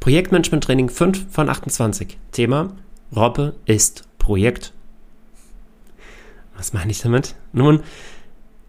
Projektmanagement 0.00 0.64
Training 0.64 0.88
5 0.88 1.26
von 1.30 1.48
28. 1.48 2.18
Thema 2.32 2.72
Robbe 3.14 3.54
ist 3.66 4.04
Projekt. 4.18 4.72
Was 6.56 6.72
meine 6.72 6.90
ich 6.90 7.00
damit? 7.00 7.34
Nun, 7.52 7.80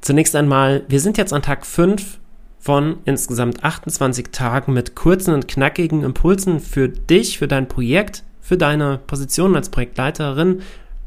zunächst 0.02 0.36
einmal, 0.36 0.84
wir 0.90 1.00
sind 1.00 1.18
jetzt 1.18 1.32
an 1.32 1.42
Tag 1.42 1.66
5 1.66 2.20
von 2.60 2.98
insgesamt 3.06 3.64
28 3.64 4.28
Tagen 4.32 4.74
mit 4.74 4.96
kurzen 4.96 5.34
und 5.34 5.48
knackigen 5.48 6.04
Impulsen 6.04 6.60
für 6.60 6.90
dich, 6.90 7.40
für 7.40 7.48
dein 7.48 7.68
Projekt, 7.68 8.24
für 8.42 8.58
deine 8.58 9.00
Position 9.08 9.56
als 9.56 9.70
Projektleiterin 9.70 10.62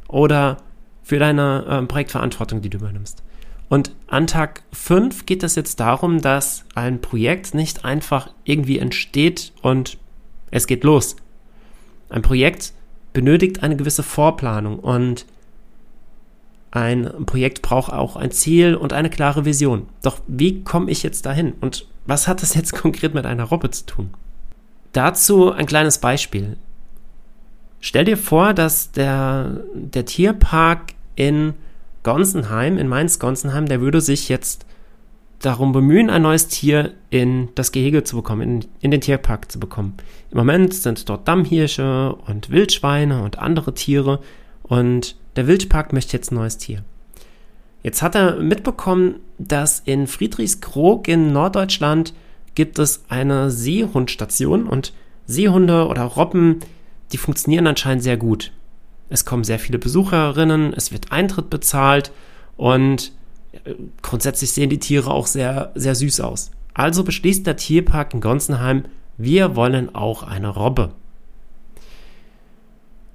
oder 0.09 0.57
für 1.03 1.19
deine 1.19 1.65
äh, 1.69 1.87
Projektverantwortung, 1.87 2.63
die 2.63 2.71
du 2.71 2.79
übernimmst. 2.79 3.23
Und 3.69 3.93
an 4.07 4.27
Tag 4.27 4.63
5 4.73 5.27
geht 5.27 5.43
es 5.43 5.55
jetzt 5.55 5.81
darum, 5.81 6.21
dass 6.21 6.65
ein 6.75 7.01
Projekt 7.01 7.55
nicht 7.55 7.85
einfach 7.85 8.31
irgendwie 8.45 8.79
entsteht 8.79 9.53
und 9.63 9.99
es 10.55 10.69
geht 10.69 10.85
los. 10.85 11.17
Ein 12.09 12.23
Projekt 12.23 12.73
benötigt 13.13 13.65
eine 13.65 13.77
gewisse 13.77 14.05
Vorplanung 14.05 14.79
und 14.79 15.27
ein 16.71 17.11
Projekt 17.27 17.61
braucht 17.61 17.93
auch 17.93 18.15
ein 18.15 18.31
Ziel 18.31 18.77
und 18.77 18.93
eine 18.93 19.11
klare 19.11 19.45
Vision. 19.45 19.89
Doch 20.03 20.21
wie 20.29 20.63
komme 20.63 20.93
ich 20.93 21.03
jetzt 21.03 21.27
dahin 21.27 21.55
und 21.61 21.89
was 22.07 22.29
hat 22.29 22.41
das 22.41 22.55
jetzt 22.55 22.73
konkret 22.81 23.15
mit 23.15 23.27
einer 23.27 23.43
Robbe 23.45 23.71
zu 23.71 23.85
tun? 23.85 24.11
Dazu 24.93 25.51
ein 25.51 25.67
kleines 25.67 25.99
Beispiel. 25.99 26.57
Stell 27.81 28.05
dir 28.05 28.17
vor, 28.17 28.55
dass 28.55 28.93
der, 28.93 29.61
der 29.75 30.05
Tierpark 30.05 30.95
in 31.17 31.55
Gonsenheim, 32.05 32.79
in 32.79 32.87
Mainz-Gonsenheim, 32.87 33.67
der 33.67 33.81
würde 33.81 34.01
sich 34.01 34.29
jetzt 34.29 34.67
darum 35.45 35.73
bemühen, 35.73 36.11
ein 36.11 36.23
neues 36.23 36.49
Tier 36.49 36.93
in 37.11 37.49
das 37.55 37.73
Gehege 37.73 38.05
zu 38.05 38.17
bekommen, 38.17 38.43
in, 38.43 38.65
in 38.81 38.91
den 38.91 39.01
Tierpark 39.01 39.51
zu 39.51 39.61
bekommen. 39.61 39.95
Im 40.31 40.39
Moment 40.39 40.75
sind 40.75 41.09
dort 41.09 41.29
Dammhirsche 41.29 42.15
und 42.27 42.51
Wildschweine 42.51 43.23
und 43.23 43.39
andere 43.39 43.75
Tiere 43.75 44.21
und 44.63 45.17
der 45.37 45.47
Wildpark 45.47 45.93
möchte 45.93 46.17
jetzt 46.17 46.33
ein 46.33 46.37
neues 46.37 46.59
Tier. 46.59 46.85
Jetzt 47.83 48.01
hat 48.01 48.15
er 48.15 48.37
mitbekommen, 48.37 49.17
dass 49.39 49.81
in 49.85 50.07
Friedrichskrog 50.07 51.07
in 51.07 51.33
Norddeutschland 51.33 52.15
gibt 52.55 52.79
es 52.79 53.05
eine 53.09 53.51
Seehundstation 53.51 54.67
und 54.67 54.95
Seehunde 55.27 55.87
oder 55.89 56.05
Robben, 56.05 56.61
die 57.13 57.19
funktionieren 57.19 57.67
anscheinend 57.67 58.03
sehr 58.03 58.17
gut. 58.17 58.53
Es 59.11 59.25
kommen 59.25 59.45
sehr 59.45 59.59
viele 59.59 59.79
Besucherinnen, 59.79 60.73
es 60.73 60.93
wird 60.93 61.13
Eintritt 61.13 61.51
bezahlt 61.51 62.11
und 62.57 63.13
grundsätzlich 64.03 64.53
sehen 64.53 64.71
die 64.71 64.79
Tiere 64.79 65.11
auch 65.11 65.27
sehr, 65.27 65.73
sehr 65.75 65.95
süß 65.95 66.21
aus. 66.21 66.51
Also 66.75 67.05
beschließt 67.05 67.47
der 67.47 67.57
Tierpark 67.57 68.15
in 68.15 68.21
Gonsenheim, 68.21 68.85
wir 69.17 69.55
wollen 69.57 69.95
auch 69.95 70.23
eine 70.23 70.49
Robbe. 70.49 70.93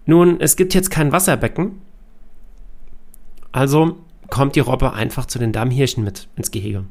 Nun, 0.06 0.40
es 0.40 0.56
gibt 0.56 0.74
jetzt 0.74 0.90
kein 0.90 1.12
Wasserbecken, 1.12 1.82
also 3.52 3.98
kommt 4.30 4.56
die 4.56 4.62
Robbe 4.62 4.94
einfach 4.94 5.26
zu 5.26 5.40
den 5.40 5.52
Dammhirschen 5.52 6.04
mit 6.04 6.28
ins 6.36 6.52
Gehege. 6.52 6.86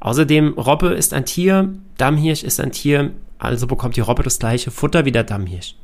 Außerdem, 0.00 0.54
Robbe 0.54 0.88
ist 0.88 1.12
ein 1.12 1.24
Tier, 1.24 1.74
Dammhirsch 1.96 2.44
ist 2.44 2.60
ein 2.60 2.72
Tier, 2.72 3.12
also 3.38 3.66
bekommt 3.66 3.96
die 3.96 4.00
Robbe 4.00 4.22
das 4.22 4.38
gleiche 4.38 4.70
Futter 4.70 5.04
wie 5.04 5.12
der 5.12 5.24
Dammhirsch. 5.24 5.74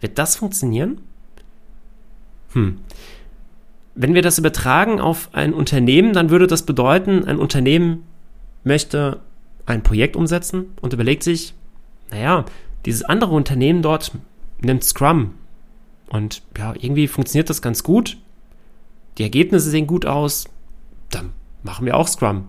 Wird 0.00 0.18
das 0.18 0.36
funktionieren? 0.36 1.00
Hm. 2.52 2.78
Wenn 3.98 4.14
wir 4.14 4.22
das 4.22 4.38
übertragen 4.38 5.00
auf 5.00 5.30
ein 5.32 5.54
Unternehmen, 5.54 6.12
dann 6.12 6.28
würde 6.28 6.46
das 6.46 6.64
bedeuten, 6.64 7.24
ein 7.24 7.38
Unternehmen 7.38 8.04
möchte 8.62 9.20
ein 9.64 9.82
Projekt 9.82 10.16
umsetzen 10.16 10.66
und 10.82 10.92
überlegt 10.92 11.22
sich, 11.22 11.54
naja, 12.10 12.44
dieses 12.84 13.02
andere 13.02 13.34
Unternehmen 13.34 13.80
dort 13.80 14.12
nimmt 14.60 14.84
Scrum 14.84 15.34
und 16.10 16.42
ja, 16.56 16.74
irgendwie 16.74 17.08
funktioniert 17.08 17.50
das 17.50 17.62
ganz 17.62 17.82
gut. 17.82 18.18
Die 19.18 19.22
Ergebnisse 19.22 19.70
sehen 19.70 19.86
gut 19.86 20.04
aus, 20.04 20.44
dann 21.10 21.32
machen 21.62 21.86
wir 21.86 21.96
auch 21.96 22.06
Scrum. 22.06 22.44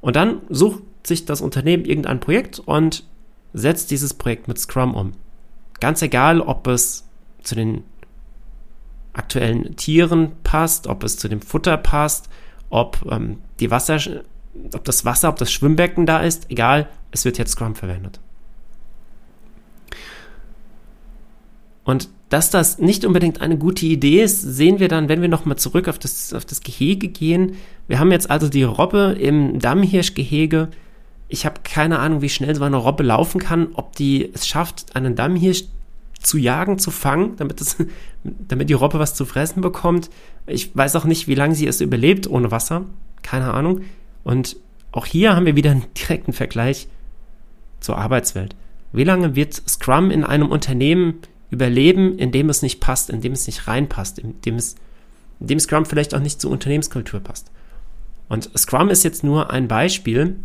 Und 0.00 0.16
dann 0.16 0.42
sucht 0.48 0.82
sich 1.02 1.24
das 1.24 1.40
Unternehmen 1.40 1.84
irgendein 1.84 2.20
Projekt 2.20 2.60
und 2.60 3.04
setzt 3.52 3.90
dieses 3.90 4.14
Projekt 4.14 4.46
mit 4.46 4.58
Scrum 4.58 4.94
um. 4.94 5.12
Ganz 5.80 6.02
egal, 6.02 6.40
ob 6.40 6.66
es 6.68 7.08
zu 7.42 7.54
den 7.54 7.82
aktuellen 9.12 9.76
Tieren 9.76 10.32
passt, 10.44 10.86
ob 10.86 11.04
es 11.04 11.16
zu 11.16 11.28
dem 11.28 11.40
Futter 11.40 11.76
passt, 11.76 12.28
ob 12.70 13.04
ähm, 13.10 13.38
die 13.60 13.70
Wasser, 13.70 13.98
ob 14.74 14.84
das 14.84 15.04
Wasser, 15.04 15.28
ob 15.28 15.36
das 15.36 15.52
Schwimmbecken 15.52 16.06
da 16.06 16.20
ist, 16.20 16.50
egal, 16.50 16.88
es 17.10 17.24
wird 17.24 17.38
jetzt 17.38 17.52
Scrum 17.52 17.74
verwendet. 17.74 18.20
Und 21.84 22.10
dass 22.28 22.50
das 22.50 22.78
nicht 22.78 23.06
unbedingt 23.06 23.40
eine 23.40 23.56
gute 23.56 23.86
Idee 23.86 24.22
ist, 24.22 24.42
sehen 24.42 24.78
wir 24.78 24.88
dann, 24.88 25.08
wenn 25.08 25.22
wir 25.22 25.28
nochmal 25.28 25.56
zurück 25.56 25.88
auf 25.88 25.98
das, 25.98 26.34
auf 26.34 26.44
das 26.44 26.60
Gehege 26.60 27.08
gehen. 27.08 27.56
Wir 27.86 27.98
haben 27.98 28.12
jetzt 28.12 28.30
also 28.30 28.50
die 28.50 28.62
Robbe 28.62 29.16
im 29.18 29.58
Dammhirschgehege. 29.58 30.68
Ich 31.28 31.46
habe 31.46 31.60
keine 31.64 31.98
Ahnung, 31.98 32.20
wie 32.20 32.28
schnell 32.28 32.54
so 32.54 32.64
eine 32.64 32.76
Robbe 32.76 33.02
laufen 33.02 33.40
kann, 33.40 33.68
ob 33.72 33.96
die 33.96 34.30
es 34.34 34.46
schafft, 34.46 34.94
einen 34.94 35.16
Dammhirsch 35.16 35.64
zu 36.18 36.38
jagen, 36.38 36.78
zu 36.78 36.90
fangen, 36.90 37.36
damit, 37.36 37.60
es, 37.60 37.76
damit 38.24 38.70
die 38.70 38.74
Robbe 38.74 38.98
was 38.98 39.14
zu 39.14 39.24
fressen 39.24 39.60
bekommt. 39.60 40.10
Ich 40.46 40.74
weiß 40.76 40.96
auch 40.96 41.04
nicht, 41.04 41.28
wie 41.28 41.34
lange 41.34 41.54
sie 41.54 41.66
es 41.66 41.80
überlebt 41.80 42.28
ohne 42.28 42.50
Wasser. 42.50 42.86
Keine 43.22 43.52
Ahnung. 43.52 43.82
Und 44.24 44.56
auch 44.92 45.06
hier 45.06 45.36
haben 45.36 45.46
wir 45.46 45.56
wieder 45.56 45.70
einen 45.70 45.84
direkten 45.96 46.32
Vergleich 46.32 46.88
zur 47.80 47.98
Arbeitswelt. 47.98 48.56
Wie 48.92 49.04
lange 49.04 49.36
wird 49.36 49.54
Scrum 49.68 50.10
in 50.10 50.24
einem 50.24 50.50
Unternehmen 50.50 51.20
überleben, 51.50 52.18
in 52.18 52.32
dem 52.32 52.48
es 52.48 52.62
nicht 52.62 52.80
passt, 52.80 53.10
in 53.10 53.20
dem 53.20 53.32
es 53.32 53.46
nicht 53.46 53.68
reinpasst, 53.68 54.18
in 54.18 54.40
dem, 54.42 54.56
es, 54.56 54.76
in 55.40 55.46
dem 55.46 55.60
Scrum 55.60 55.84
vielleicht 55.84 56.14
auch 56.14 56.20
nicht 56.20 56.40
zur 56.40 56.50
Unternehmenskultur 56.50 57.20
passt? 57.20 57.50
Und 58.28 58.50
Scrum 58.58 58.88
ist 58.88 59.04
jetzt 59.04 59.24
nur 59.24 59.50
ein 59.50 59.68
Beispiel. 59.68 60.36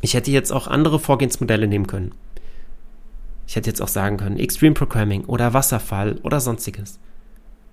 Ich 0.00 0.14
hätte 0.14 0.30
jetzt 0.30 0.52
auch 0.52 0.66
andere 0.66 0.98
Vorgehensmodelle 0.98 1.66
nehmen 1.66 1.86
können. 1.86 2.12
Ich 3.46 3.56
hätte 3.56 3.70
jetzt 3.70 3.82
auch 3.82 3.88
sagen 3.88 4.16
können, 4.16 4.38
Extreme 4.38 4.74
Programming 4.74 5.24
oder 5.24 5.54
Wasserfall 5.54 6.18
oder 6.22 6.40
sonstiges. 6.40 6.98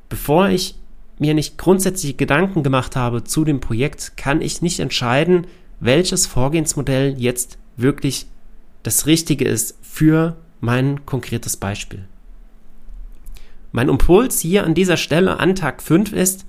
Bevor 0.09 0.50
ich 0.50 0.76
mir 1.20 1.34
nicht 1.34 1.58
grundsätzliche 1.58 2.16
Gedanken 2.16 2.64
gemacht 2.64 2.96
habe 2.96 3.24
zu 3.24 3.46
dem 3.46 3.59
Projekt, 3.59 4.18
kann 4.18 4.42
ich 4.42 4.62
nicht 4.62 4.80
entscheiden, 4.80 5.48
welches 5.80 6.28
Vorgehensmodell 6.28 7.16
jetzt 7.18 7.58
wirklich 7.78 8.28
das 8.84 9.06
Richtige 9.06 9.46
ist 9.46 9.78
für 9.82 10.36
mein 10.59 11.06
konkretes 11.06 11.58
Beispiel. 11.58 12.06
Mein 13.72 13.88
Impuls 13.88 14.40
hier 14.40 14.66
an 14.66 14.74
dieser 14.74 14.98
Stelle 14.98 15.40
an 15.40 15.56
Tag 15.56 15.82
5 15.82 16.12
ist, 16.12 16.46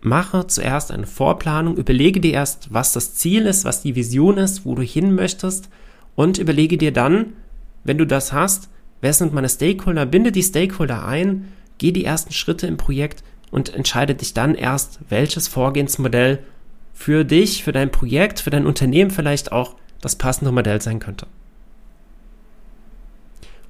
mache 0.00 0.46
zuerst 0.46 0.92
eine 0.92 1.06
Vorplanung, 1.06 1.76
überlege 1.76 2.20
dir 2.20 2.34
erst, 2.34 2.72
was 2.72 2.92
das 2.92 3.14
Ziel 3.14 3.46
ist, 3.46 3.64
was 3.64 3.82
die 3.82 3.96
Vision 3.96 4.38
ist, 4.38 4.64
wo 4.64 4.74
du 4.74 4.82
hin 4.82 5.14
möchtest 5.14 5.68
und 6.16 6.38
überlege 6.38 6.78
dir 6.78 6.92
dann, 6.92 7.34
wenn 7.84 7.98
du 7.98 8.06
das 8.06 8.32
hast, 8.32 8.70
wer 9.00 9.12
sind 9.12 9.34
meine 9.34 9.48
Stakeholder, 9.48 10.06
binde 10.06 10.32
die 10.32 10.42
Stakeholder 10.42 11.06
ein, 11.06 11.52
geh 11.78 11.92
die 11.92 12.04
ersten 12.04 12.32
Schritte 12.32 12.66
im 12.66 12.76
Projekt 12.76 13.22
und 13.50 13.74
entscheide 13.74 14.14
dich 14.14 14.34
dann 14.34 14.54
erst, 14.54 15.00
welches 15.08 15.48
Vorgehensmodell 15.48 16.40
für 16.92 17.24
dich, 17.24 17.64
für 17.64 17.72
dein 17.72 17.90
Projekt, 17.90 18.40
für 18.40 18.50
dein 18.50 18.66
Unternehmen 18.66 19.10
vielleicht 19.10 19.52
auch 19.52 19.76
das 20.00 20.16
passende 20.16 20.52
Modell 20.52 20.80
sein 20.80 21.00
könnte. 21.00 21.26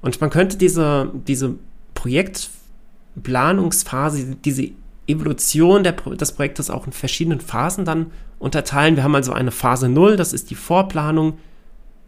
Und 0.01 0.21
man 0.21 0.29
könnte 0.29 0.57
diese, 0.57 1.11
diese 1.27 1.55
Projektplanungsphase, 1.95 4.37
diese 4.45 4.69
Evolution 5.07 5.83
der, 5.83 5.93
des 5.93 6.33
Projektes 6.33 6.69
auch 6.69 6.85
in 6.85 6.93
verschiedenen 6.93 7.39
Phasen 7.39 7.85
dann 7.85 8.11
unterteilen. 8.37 8.95
Wir 8.95 9.03
haben 9.03 9.15
also 9.15 9.33
eine 9.33 9.49
Phase 9.51 9.89
0, 9.89 10.15
das 10.15 10.33
ist 10.33 10.51
die 10.51 10.55
Vorplanung, 10.55 11.39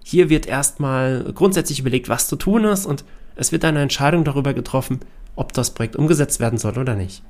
hier 0.10 0.30
wird 0.30 0.46
erstmal 0.46 1.34
grundsätzlich 1.36 1.82
überlegt, 1.82 2.08
was 2.08 2.30
zu 2.30 2.38
tun 2.38 2.64
ist 2.64 2.86
und 2.86 3.04
es 3.36 3.52
wird 3.52 3.66
eine 3.66 3.82
Entscheidung 3.82 4.24
darüber 4.24 4.54
getroffen, 4.54 5.02
ob 5.36 5.52
das 5.52 5.72
Projekt 5.72 5.98
umgesetzt 5.98 6.40
werden 6.40 6.58
soll 6.58 6.78
oder 6.78 6.96
nicht. 6.96 7.24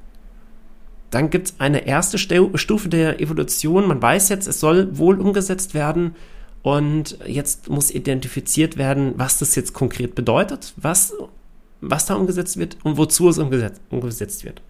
Dann 1.10 1.32
gibt 1.32 1.48
es 1.48 1.56
eine 1.58 1.88
erste 1.88 2.20
Stufe 2.20 2.88
der 2.88 3.20
Evolution. 3.20 3.88
Man 3.88 4.00
weiß 4.00 4.30
jetzt, 4.30 4.48
es 4.48 4.60
soll 4.60 4.96
wohl 4.96 5.20
umgesetzt 5.20 5.74
werden 5.74 6.16
und 6.62 7.18
jetzt 7.26 7.68
muss 7.68 7.90
identifiziert 7.90 8.78
werden, 8.78 9.16
was 9.16 9.40
das 9.40 9.56
jetzt 9.56 9.74
konkret 9.74 10.14
bedeutet, 10.14 10.76
was, 10.78 11.16
was 11.82 12.06
da 12.06 12.14
umgesetzt 12.14 12.58
wird 12.58 12.78
und 12.84 12.98
wozu 12.98 13.28
es 13.28 13.40
umgesetzt, 13.40 13.82
umgesetzt 13.90 14.46
wird. 14.46 14.62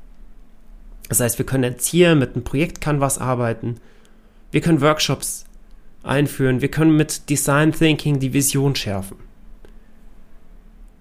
Das 1.10 1.20
heißt, 1.20 1.38
wir 1.40 1.46
können 1.46 1.66
jetzt 1.66 1.86
hier 1.86 2.16
mit 2.16 2.36
einem 2.36 2.46
Projekt 2.46 2.80
Canvas 2.80 3.18
arbeiten. 3.18 3.81
Wir 4.52 4.62
können 4.62 4.80
Workshops 4.80 5.47
einführen. 6.07 6.62
Wir 6.62 6.69
können 6.69 6.95
mit 6.95 7.30
Design 7.30 7.71
Thinking 7.71 8.19
die 8.19 8.33
Vision 8.33 8.75
schärfen. 8.75 9.18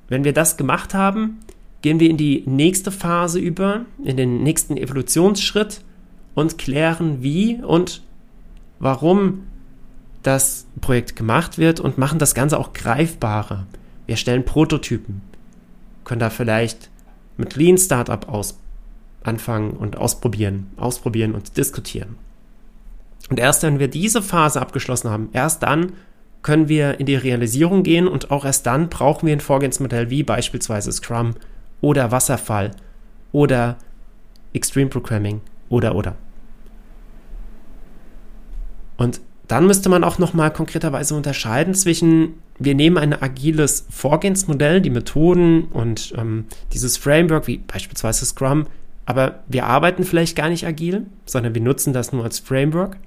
Wenn 0.08 0.24
wir 0.24 0.32
das 0.32 0.56
gemacht 0.56 0.94
haben, 0.94 1.40
gehen 1.82 2.00
wir 2.00 2.10
in 2.10 2.16
die 2.16 2.42
nächste 2.46 2.90
Phase 2.90 3.38
über, 3.38 3.86
in 4.02 4.16
den 4.16 4.42
nächsten 4.42 4.76
Evolutionsschritt 4.76 5.82
und 6.34 6.58
klären, 6.58 7.22
wie 7.22 7.62
und 7.62 8.02
warum 8.78 9.44
das 10.22 10.66
Projekt 10.80 11.16
gemacht 11.16 11.58
wird 11.58 11.80
und 11.80 11.98
machen 11.98 12.18
das 12.18 12.34
Ganze 12.34 12.58
auch 12.58 12.72
greifbarer. 12.72 13.66
Wir 14.06 14.16
stellen 14.16 14.44
Prototypen, 14.44 15.22
können 16.04 16.20
da 16.20 16.30
vielleicht 16.30 16.90
mit 17.36 17.56
Lean 17.56 17.78
Startup 17.78 18.28
aus 18.28 18.58
anfangen 19.22 19.72
und 19.72 19.96
ausprobieren, 19.96 20.70
ausprobieren 20.76 21.34
und 21.34 21.56
diskutieren. 21.56 22.16
Und 23.28 23.40
erst 23.40 23.62
wenn 23.62 23.78
wir 23.78 23.88
diese 23.88 24.22
Phase 24.22 24.60
abgeschlossen 24.60 25.10
haben, 25.10 25.28
erst 25.32 25.62
dann 25.62 25.92
können 26.42 26.68
wir 26.68 27.00
in 27.00 27.06
die 27.06 27.16
Realisierung 27.16 27.82
gehen 27.82 28.06
und 28.06 28.30
auch 28.30 28.44
erst 28.44 28.66
dann 28.66 28.88
brauchen 28.88 29.26
wir 29.26 29.34
ein 29.34 29.40
Vorgehensmodell 29.40 30.10
wie 30.10 30.22
beispielsweise 30.22 30.92
Scrum 30.92 31.34
oder 31.80 32.12
Wasserfall 32.12 32.70
oder 33.32 33.76
Extreme 34.52 34.88
Programming 34.88 35.40
oder 35.68 35.94
oder. 35.94 36.14
Und 38.96 39.20
dann 39.48 39.66
müsste 39.66 39.88
man 39.88 40.04
auch 40.04 40.18
nochmal 40.18 40.52
konkreterweise 40.52 41.14
unterscheiden 41.14 41.74
zwischen, 41.74 42.34
wir 42.58 42.74
nehmen 42.74 42.96
ein 42.96 43.20
agiles 43.20 43.86
Vorgehensmodell, 43.90 44.80
die 44.80 44.90
Methoden 44.90 45.64
und 45.64 46.14
ähm, 46.16 46.46
dieses 46.72 46.96
Framework, 46.96 47.46
wie 47.46 47.58
beispielsweise 47.58 48.24
Scrum, 48.24 48.66
aber 49.06 49.40
wir 49.48 49.66
arbeiten 49.66 50.04
vielleicht 50.04 50.36
gar 50.36 50.48
nicht 50.48 50.66
agil, 50.66 51.06
sondern 51.24 51.54
wir 51.54 51.62
nutzen 51.62 51.92
das 51.92 52.12
nur 52.12 52.24
als 52.24 52.40
Framework. 52.40 52.98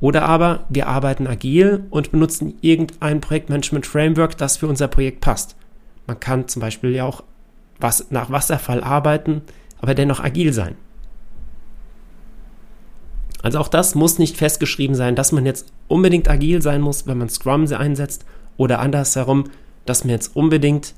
Oder 0.00 0.22
aber 0.22 0.64
wir 0.70 0.86
arbeiten 0.86 1.26
agil 1.26 1.84
und 1.90 2.12
benutzen 2.12 2.54
irgendein 2.62 3.20
Projektmanagement-Framework, 3.20 4.38
das 4.38 4.56
für 4.56 4.68
unser 4.68 4.88
Projekt 4.88 5.20
passt. 5.20 5.56
Man 6.06 6.18
kann 6.18 6.48
zum 6.48 6.60
Beispiel 6.60 6.90
ja 6.90 7.04
auch 7.04 7.22
was, 7.78 8.10
nach 8.10 8.30
Wasserfall 8.30 8.82
arbeiten, 8.82 9.42
aber 9.80 9.94
dennoch 9.94 10.20
agil 10.20 10.52
sein. 10.52 10.76
Also 13.42 13.58
auch 13.58 13.68
das 13.68 13.94
muss 13.94 14.18
nicht 14.18 14.36
festgeschrieben 14.36 14.94
sein, 14.94 15.16
dass 15.16 15.32
man 15.32 15.46
jetzt 15.46 15.72
unbedingt 15.88 16.28
agil 16.28 16.62
sein 16.62 16.80
muss, 16.80 17.06
wenn 17.06 17.18
man 17.18 17.28
Scrum 17.28 17.66
einsetzt 17.72 18.24
oder 18.56 18.78
andersherum, 18.80 19.44
dass 19.86 20.04
man 20.04 20.10
jetzt 20.10 20.36
unbedingt 20.36 20.94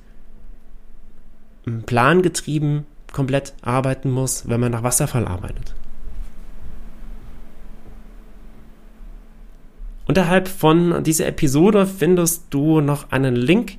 plangetrieben 1.86 2.84
komplett 3.12 3.54
arbeiten 3.62 4.10
muss, 4.10 4.48
wenn 4.48 4.60
man 4.60 4.72
nach 4.72 4.82
Wasserfall 4.82 5.26
arbeitet. 5.26 5.74
Unterhalb 10.06 10.48
von 10.48 11.04
dieser 11.04 11.26
Episode 11.26 11.86
findest 11.86 12.46
du 12.50 12.80
noch 12.80 13.12
einen 13.12 13.36
Link 13.36 13.78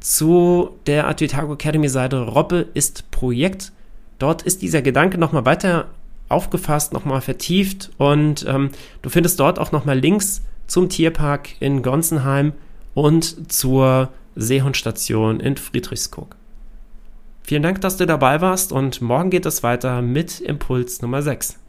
zu 0.00 0.70
der 0.86 1.06
Atitago 1.06 1.54
Academy 1.54 1.88
Seite 1.88 2.26
Robbe 2.26 2.66
ist 2.74 3.10
Projekt. 3.10 3.72
Dort 4.18 4.42
ist 4.42 4.62
dieser 4.62 4.82
Gedanke 4.82 5.18
nochmal 5.18 5.44
weiter 5.44 5.86
aufgefasst, 6.28 6.92
nochmal 6.92 7.20
vertieft 7.20 7.90
und 7.98 8.44
ähm, 8.48 8.70
du 9.02 9.10
findest 9.10 9.38
dort 9.38 9.58
auch 9.58 9.70
nochmal 9.70 9.98
Links 9.98 10.42
zum 10.66 10.88
Tierpark 10.88 11.60
in 11.60 11.82
Gonsenheim 11.82 12.52
und 12.94 13.52
zur 13.52 14.08
Seehundstation 14.34 15.40
in 15.40 15.56
Friedrichskoog. 15.56 16.36
Vielen 17.44 17.62
Dank, 17.62 17.80
dass 17.80 17.96
du 17.96 18.06
dabei 18.06 18.40
warst 18.40 18.72
und 18.72 19.00
morgen 19.00 19.30
geht 19.30 19.46
es 19.46 19.62
weiter 19.62 20.00
mit 20.00 20.40
Impuls 20.40 21.02
Nummer 21.02 21.22
6. 21.22 21.61